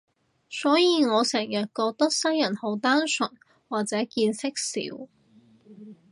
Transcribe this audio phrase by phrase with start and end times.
[0.49, 3.29] 所以我成日覺得西人好單純，
[3.69, 5.07] 或者見識少